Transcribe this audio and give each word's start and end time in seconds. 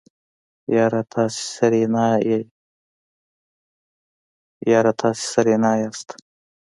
يره 4.67 4.91
تاسې 5.03 5.13
سېرېنا 5.31 5.67
يئ. 5.79 6.13